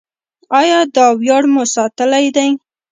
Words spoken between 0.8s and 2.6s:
دا ویاړ مو ساتلی دی؟